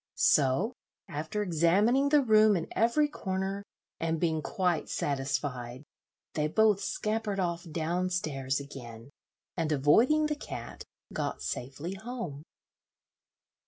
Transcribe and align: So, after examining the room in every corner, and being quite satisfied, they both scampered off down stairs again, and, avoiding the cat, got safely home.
So, 0.15 0.73
after 1.07 1.43
examining 1.43 2.09
the 2.09 2.23
room 2.23 2.57
in 2.57 2.67
every 2.71 3.07
corner, 3.07 3.61
and 3.99 4.19
being 4.19 4.41
quite 4.41 4.89
satisfied, 4.89 5.83
they 6.33 6.47
both 6.47 6.81
scampered 6.81 7.39
off 7.39 7.69
down 7.69 8.09
stairs 8.09 8.59
again, 8.59 9.11
and, 9.55 9.71
avoiding 9.71 10.25
the 10.25 10.35
cat, 10.35 10.85
got 11.13 11.43
safely 11.43 11.93
home. 11.93 12.41